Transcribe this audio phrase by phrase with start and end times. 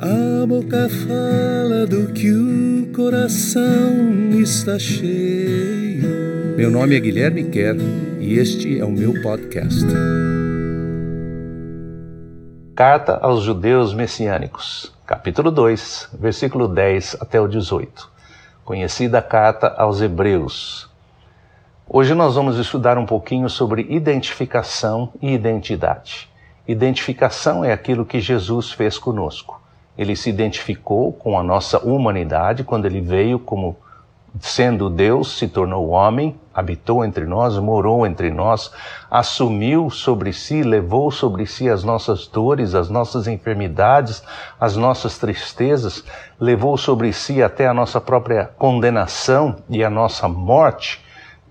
[0.00, 6.54] A boca fala do que o coração está cheio.
[6.56, 7.78] Meu nome é Guilherme Kerr
[8.20, 9.84] e este é o meu podcast.
[12.76, 18.08] Carta aos Judeus Messiânicos, capítulo 2, versículo 10 até o 18.
[18.64, 20.88] Conhecida carta aos Hebreus.
[21.88, 26.30] Hoje nós vamos estudar um pouquinho sobre identificação e identidade.
[26.68, 29.58] Identificação é aquilo que Jesus fez conosco.
[29.98, 33.76] Ele se identificou com a nossa humanidade quando ele veio como
[34.40, 38.70] sendo Deus, se tornou homem, habitou entre nós, morou entre nós,
[39.10, 44.22] assumiu sobre si, levou sobre si as nossas dores, as nossas enfermidades,
[44.60, 46.04] as nossas tristezas,
[46.38, 51.04] levou sobre si até a nossa própria condenação e a nossa morte.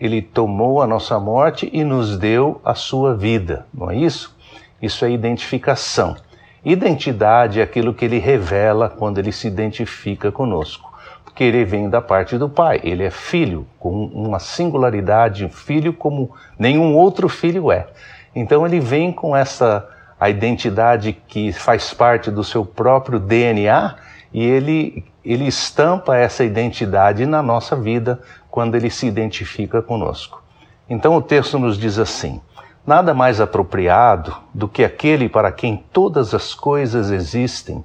[0.00, 4.34] Ele tomou a nossa morte e nos deu a sua vida, não é isso?
[4.80, 6.16] Isso é identificação.
[6.64, 10.92] Identidade é aquilo que ele revela quando ele se identifica conosco,
[11.24, 15.92] porque ele vem da parte do Pai, ele é filho, com uma singularidade, um filho
[15.92, 17.88] como nenhum outro filho é.
[18.34, 19.88] Então ele vem com essa
[20.20, 23.96] a identidade que faz parte do seu próprio DNA
[24.32, 30.40] e ele, ele estampa essa identidade na nossa vida quando ele se identifica conosco.
[30.88, 32.40] Então o texto nos diz assim:
[32.86, 37.84] nada mais apropriado do que aquele para quem todas as coisas existem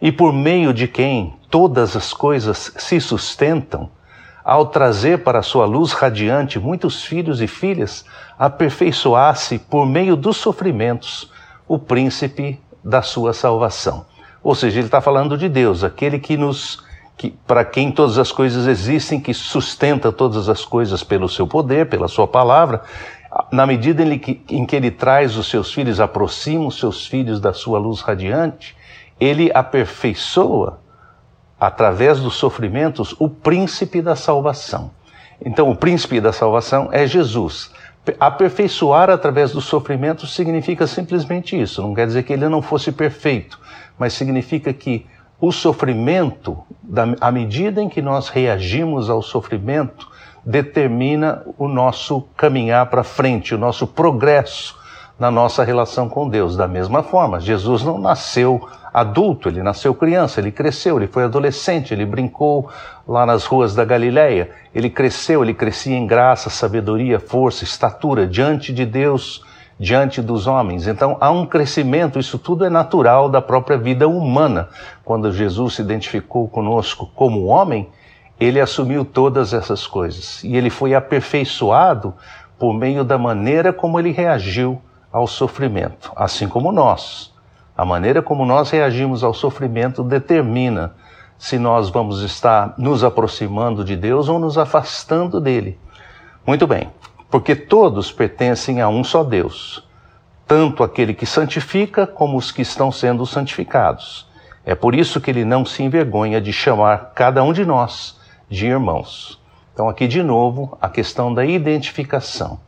[0.00, 3.90] e por meio de quem todas as coisas se sustentam,
[4.44, 8.04] ao trazer para sua luz radiante muitos filhos e filhas,
[8.38, 11.30] aperfeiçoasse por meio dos sofrimentos
[11.66, 14.06] o príncipe da sua salvação.
[14.44, 16.84] Ou seja, ele está falando de Deus, aquele que nos
[17.16, 21.88] que, para quem todas as coisas existem, que sustenta todas as coisas pelo seu poder,
[21.88, 22.82] pela sua palavra,
[23.52, 27.78] na medida em que, ele traz os seus filhos, aproxima os seus filhos da sua
[27.78, 28.76] luz radiante,
[29.18, 30.80] ele aperfeiçoa,
[31.58, 34.90] através dos sofrimentos, o príncipe da salvação.
[35.44, 37.70] Então, o príncipe da salvação é Jesus.
[38.20, 41.82] Aperfeiçoar através dos sofrimentos significa simplesmente isso.
[41.82, 43.58] Não quer dizer que ele não fosse perfeito,
[43.98, 45.06] mas significa que
[45.40, 46.58] o sofrimento,
[47.20, 50.08] à medida em que nós reagimos ao sofrimento,
[50.46, 54.76] determina o nosso caminhar para frente, o nosso progresso
[55.18, 56.56] na nossa relação com Deus.
[56.56, 61.92] Da mesma forma, Jesus não nasceu adulto, ele nasceu criança, ele cresceu, ele foi adolescente,
[61.92, 62.70] ele brincou
[63.06, 68.72] lá nas ruas da Galileia, ele cresceu, ele crescia em graça, sabedoria, força, estatura diante
[68.72, 69.44] de Deus,
[69.78, 70.86] diante dos homens.
[70.86, 74.68] Então há um crescimento, isso tudo é natural da própria vida humana.
[75.04, 77.88] Quando Jesus se identificou conosco como homem,
[78.38, 82.14] ele assumiu todas essas coisas e ele foi aperfeiçoado
[82.58, 84.80] por meio da maneira como ele reagiu
[85.10, 87.32] ao sofrimento, assim como nós.
[87.76, 90.94] A maneira como nós reagimos ao sofrimento determina
[91.38, 95.78] se nós vamos estar nos aproximando de Deus ou nos afastando dele.
[96.46, 96.90] Muito bem,
[97.30, 99.86] porque todos pertencem a um só Deus,
[100.46, 104.26] tanto aquele que santifica como os que estão sendo santificados.
[104.64, 108.16] É por isso que ele não se envergonha de chamar cada um de nós
[108.48, 109.40] de irmãos.
[109.72, 112.58] Então, aqui de novo, a questão da identificação.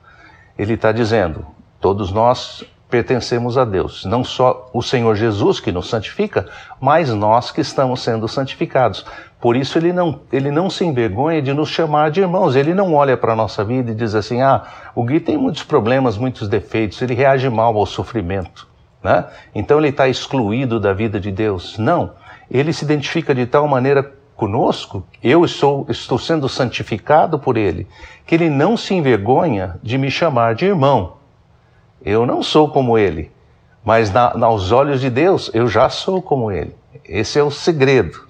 [0.59, 1.47] Ele está dizendo:
[1.81, 4.05] todos nós pertencemos a Deus.
[4.05, 6.47] Não só o Senhor Jesus que nos santifica,
[6.81, 9.05] mas nós que estamos sendo santificados.
[9.41, 12.57] Por isso ele não, ele não se envergonha de nos chamar de irmãos.
[12.57, 15.63] Ele não olha para a nossa vida e diz assim: ah, o Gui tem muitos
[15.63, 18.67] problemas, muitos defeitos, ele reage mal ao sofrimento.
[19.03, 19.25] Né?
[19.55, 21.79] Então ele está excluído da vida de Deus.
[21.79, 22.13] Não.
[22.51, 24.03] Ele se identifica de tal maneira
[24.39, 27.89] conosco, eu estou, estou sendo santificado por Ele,
[28.25, 31.15] que Ele não se envergonha de me chamar de irmão.
[32.05, 33.33] Eu não sou como Ele,
[33.85, 36.73] mas na, aos olhos de Deus eu já sou como Ele.
[37.05, 38.29] Esse é o segredo.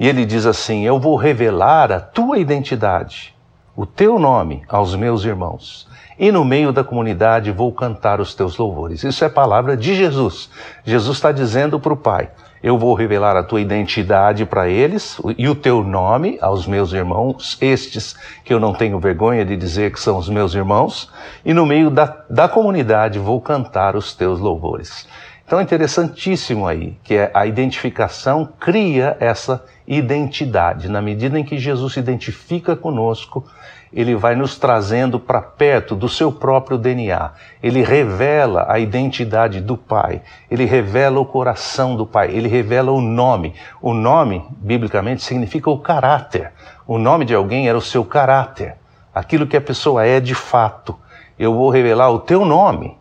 [0.00, 3.36] E Ele diz assim: Eu vou revelar a tua identidade,
[3.76, 5.86] o teu nome aos meus irmãos.
[6.18, 9.04] E no meio da comunidade vou cantar os teus louvores.
[9.04, 10.48] Isso é palavra de Jesus.
[10.82, 12.30] Jesus está dizendo para o Pai:
[12.66, 17.56] eu vou revelar a tua identidade para eles e o teu nome aos meus irmãos,
[17.60, 21.08] estes que eu não tenho vergonha de dizer que são os meus irmãos,
[21.44, 25.06] e no meio da, da comunidade vou cantar os teus louvores.
[25.46, 30.88] Então é interessantíssimo aí que é a identificação cria essa identidade.
[30.88, 33.44] Na medida em que Jesus se identifica conosco,
[33.92, 37.30] ele vai nos trazendo para perto do seu próprio DNA.
[37.62, 43.00] Ele revela a identidade do Pai, ele revela o coração do Pai, ele revela o
[43.00, 43.54] nome.
[43.80, 46.52] O nome, biblicamente, significa o caráter.
[46.86, 48.76] O nome de alguém era o seu caráter,
[49.14, 50.96] aquilo que a pessoa é de fato.
[51.38, 52.96] Eu vou revelar o teu nome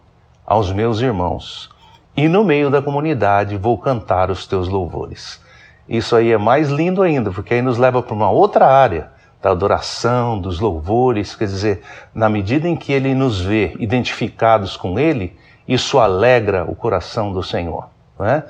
[0.46, 1.74] aos meus irmãos.
[2.18, 5.44] e no meio da comunidade vou cantar os teus louvores.
[5.88, 9.12] Isso aí é mais lindo ainda, porque aí nos leva para uma outra área
[9.42, 11.82] da adoração, dos louvores, quer dizer,
[12.14, 15.38] na medida em que ele nos vê identificados com ele,
[15.68, 17.88] isso alegra o coração do Senhor.
[18.18, 18.44] Não é?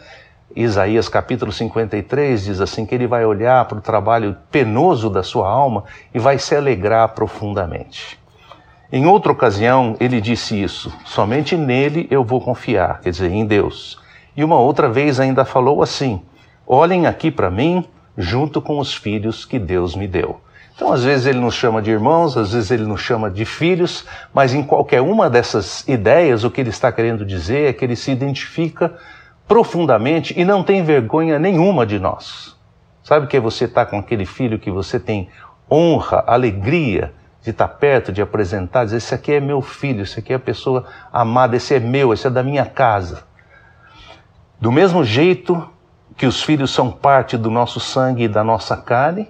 [0.55, 5.49] Isaías capítulo 53 diz assim que ele vai olhar para o trabalho penoso da sua
[5.49, 5.83] alma
[6.13, 8.17] e vai se alegrar profundamente.
[8.89, 13.99] Em outra ocasião, ele disse isso: somente nele eu vou confiar, quer dizer, em Deus.
[14.38, 16.21] E uma outra vez ainda falou assim:
[16.67, 17.85] olhem aqui para mim,
[18.17, 20.41] junto com os filhos que Deus me deu.
[20.75, 24.06] Então, às vezes ele nos chama de irmãos, às vezes ele nos chama de filhos,
[24.33, 27.95] mas em qualquer uma dessas ideias, o que ele está querendo dizer é que ele
[27.95, 28.94] se identifica
[29.47, 32.57] profundamente e não tem vergonha nenhuma de nós.
[33.03, 35.29] Sabe que você está com aquele filho que você tem
[35.71, 40.19] honra, alegria de estar tá perto, de apresentar, dizer: esse aqui é meu filho, esse
[40.19, 43.23] aqui é a pessoa amada, esse é meu, esse é da minha casa.
[44.59, 45.69] Do mesmo jeito
[46.17, 49.29] que os filhos são parte do nosso sangue e da nossa carne,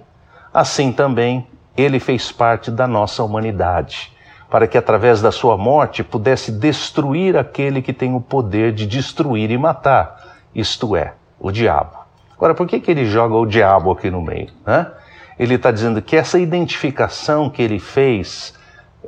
[0.52, 1.46] assim também
[1.76, 4.16] ele fez parte da nossa humanidade
[4.50, 9.50] para que através da sua morte pudesse destruir aquele que tem o poder de destruir
[9.50, 11.98] e matar, isto é, o diabo.
[12.34, 14.50] Agora, por que, que ele joga o diabo aqui no meio?
[14.64, 14.86] Né?
[15.38, 18.54] Ele está dizendo que essa identificação que ele fez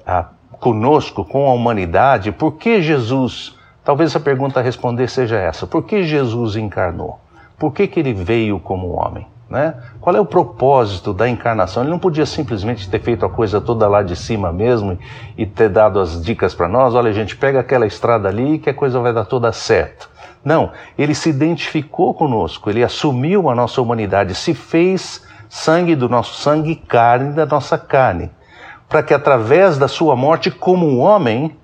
[0.07, 0.27] ah,
[0.59, 5.85] conosco, com a humanidade, por que Jesus, talvez a pergunta a responder seja essa, por
[5.85, 7.21] que Jesus encarnou?
[7.59, 9.27] Por que, que ele veio como homem?
[9.51, 9.75] Né?
[10.01, 11.83] Qual é o propósito da encarnação?
[11.83, 14.99] Ele não podia simplesmente ter feito a coisa toda lá de cima mesmo
[15.39, 18.75] e ter dado as dicas para nós: olha, gente, pega aquela estrada ali que a
[18.75, 20.11] coisa vai dar toda certo.
[20.45, 26.35] Não, ele se identificou conosco, ele assumiu a nossa humanidade, se fez sangue do nosso
[26.41, 28.31] sangue, carne da nossa carne,
[28.89, 31.57] para que através da sua morte, como homem,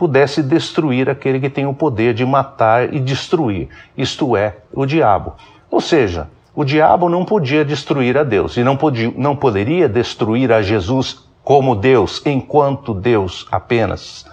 [0.00, 5.34] pudesse destruir aquele que tem o poder de matar e destruir, isto é, o diabo.
[5.70, 10.50] Ou seja, o diabo não podia destruir a Deus e não, podia, não poderia destruir
[10.52, 14.24] a Jesus como Deus, enquanto Deus apenas.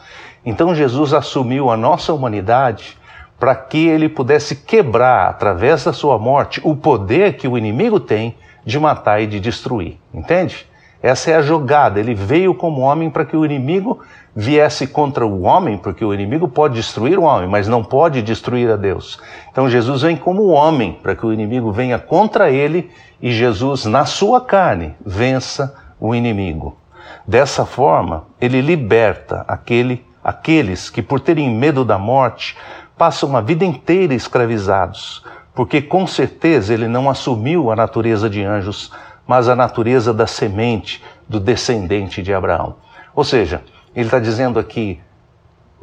[0.45, 2.97] Então Jesus assumiu a nossa humanidade
[3.37, 8.37] para que ele pudesse quebrar, através da sua morte, o poder que o inimigo tem
[8.65, 9.97] de matar e de destruir.
[10.13, 10.65] Entende?
[11.01, 11.99] Essa é a jogada.
[11.99, 13.99] Ele veio como homem para que o inimigo
[14.35, 18.69] viesse contra o homem, porque o inimigo pode destruir o homem, mas não pode destruir
[18.69, 19.19] a Deus.
[19.51, 22.91] Então Jesus vem como homem para que o inimigo venha contra ele
[23.21, 26.77] e Jesus, na sua carne, vença o inimigo.
[27.25, 32.55] Dessa forma, ele liberta aquele, aqueles que, por terem medo da morte,
[32.97, 35.23] passam a vida inteira escravizados,
[35.53, 38.91] porque com certeza ele não assumiu a natureza de anjos,
[39.27, 42.75] mas a natureza da semente, do descendente de Abraão.
[43.13, 43.61] Ou seja,
[43.95, 44.99] ele está dizendo aqui,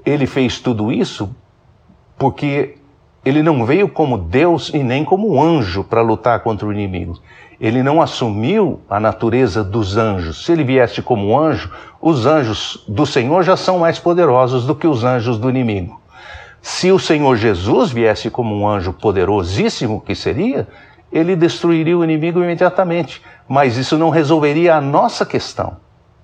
[0.05, 1.35] ele fez tudo isso
[2.17, 2.79] porque
[3.25, 7.19] ele não veio como Deus e nem como anjo para lutar contra o inimigo.
[7.61, 10.45] Ele não assumiu a natureza dos anjos.
[10.45, 11.71] Se ele viesse como anjo,
[12.01, 16.01] os anjos do Senhor já são mais poderosos do que os anjos do inimigo.
[16.61, 20.67] Se o Senhor Jesus viesse como um anjo poderosíssimo que seria,
[21.17, 23.23] ele destruiria o inimigo imediatamente.
[23.49, 25.77] Mas isso não resolveria a nossa questão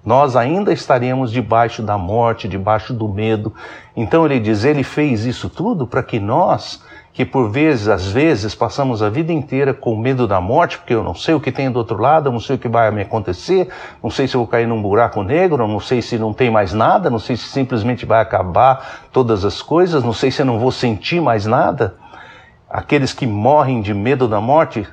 [0.05, 3.53] nós ainda estaríamos debaixo da morte, debaixo do medo.
[3.95, 6.83] Então ele diz: ele fez isso tudo para que nós,
[7.13, 11.05] que por vezes, às vezes, passamos a vida inteira com medo da morte, porque eu
[11.05, 13.03] não sei o que tem do outro lado, eu não sei o que vai me
[13.03, 13.69] acontecer,
[14.03, 16.73] não sei se eu vou cair num buraco negro, não sei se não tem mais
[16.73, 20.59] nada, não sei se simplesmente vai acabar todas as coisas, não sei se eu não
[20.59, 21.95] vou sentir mais nada.
[22.71, 24.87] Aqueles que morrem de medo da morte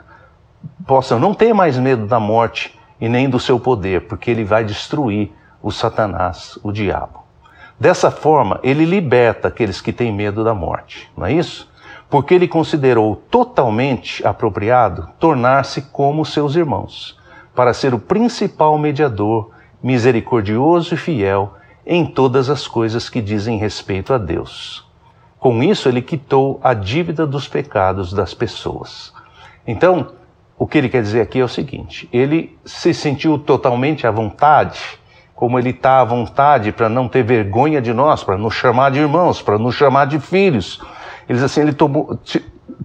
[0.87, 4.63] possam não ter mais medo da morte e nem do seu poder, porque ele vai
[4.63, 5.31] destruir
[5.61, 7.23] o Satanás, o diabo.
[7.79, 11.71] Dessa forma, ele liberta aqueles que têm medo da morte, não é isso?
[12.09, 17.19] Porque ele considerou totalmente apropriado tornar-se como seus irmãos,
[17.53, 19.51] para ser o principal mediador,
[19.83, 21.53] misericordioso e fiel
[21.85, 24.86] em todas as coisas que dizem respeito a Deus.
[25.39, 29.13] Com isso, ele quitou a dívida dos pecados das pessoas.
[29.65, 30.13] Então,
[30.57, 34.79] o que ele quer dizer aqui é o seguinte: ele se sentiu totalmente à vontade,
[35.35, 38.99] como ele está à vontade para não ter vergonha de nós, para nos chamar de
[38.99, 40.81] irmãos, para nos chamar de filhos.
[41.29, 42.19] Ele assim: ele tomou,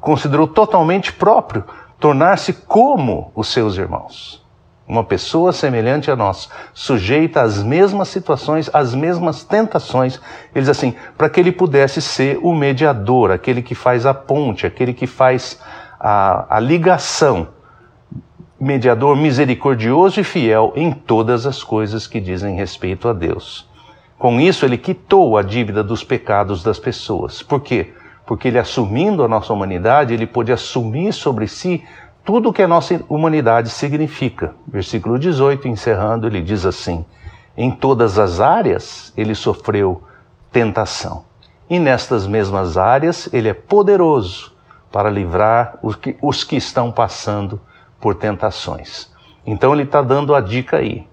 [0.00, 1.64] considerou totalmente próprio
[1.98, 4.41] tornar-se como os seus irmãos.
[4.92, 10.20] Uma pessoa semelhante a nós, sujeita às mesmas situações, às mesmas tentações.
[10.54, 14.66] Ele diz assim: para que ele pudesse ser o mediador, aquele que faz a ponte,
[14.66, 15.58] aquele que faz
[15.98, 17.48] a, a ligação
[18.60, 23.66] mediador misericordioso e fiel em todas as coisas que dizem respeito a Deus.
[24.18, 27.42] Com isso, ele quitou a dívida dos pecados das pessoas.
[27.42, 27.94] Por quê?
[28.26, 31.84] porque ele assumindo a nossa humanidade, ele pôde assumir sobre si
[32.24, 34.54] tudo o que a nossa humanidade significa.
[34.66, 37.04] Versículo 18, encerrando, ele diz assim:
[37.56, 40.02] Em todas as áreas ele sofreu
[40.50, 41.24] tentação.
[41.68, 44.52] E nestas mesmas áreas ele é poderoso
[44.90, 47.60] para livrar os que, os que estão passando
[48.00, 49.10] por tentações.
[49.46, 51.06] Então ele está dando a dica aí.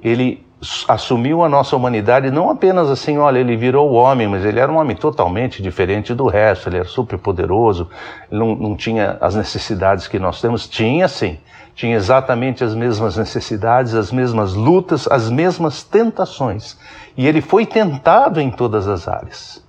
[0.00, 0.46] Ele
[0.88, 4.76] assumiu a nossa humanidade não apenas assim, olha, ele virou homem, mas ele era um
[4.76, 7.88] homem totalmente diferente do resto, ele era super poderoso,
[8.30, 10.68] não, não tinha as necessidades que nós temos.
[10.68, 11.38] Tinha sim,
[11.74, 16.78] tinha exatamente as mesmas necessidades, as mesmas lutas, as mesmas tentações.
[17.16, 19.64] E ele foi tentado em todas as áreas.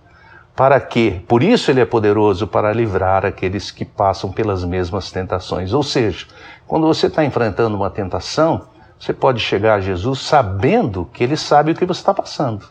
[0.55, 1.21] Para quê?
[1.27, 5.73] Por isso ele é poderoso para livrar aqueles que passam pelas mesmas tentações.
[5.73, 6.27] Ou seja,
[6.65, 8.61] quando você está enfrentando uma tentação,
[9.05, 12.65] você pode chegar a Jesus sabendo que ele sabe o que você está passando.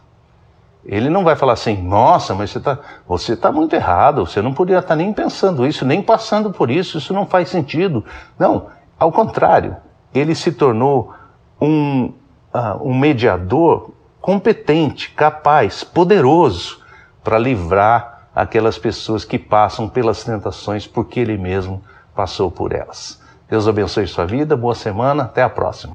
[0.85, 4.53] Ele não vai falar assim, nossa, mas você está você tá muito errado, você não
[4.53, 8.05] poderia estar tá nem pensando isso, nem passando por isso, isso não faz sentido.
[8.37, 8.67] Não,
[8.99, 9.77] ao contrário,
[10.13, 11.15] ele se tornou
[11.61, 12.07] um,
[12.53, 16.81] uh, um mediador competente, capaz, poderoso
[17.23, 21.81] para livrar aquelas pessoas que passam pelas tentações porque Ele mesmo
[22.13, 23.23] passou por elas.
[23.49, 25.95] Deus abençoe sua vida, boa semana, até a próxima.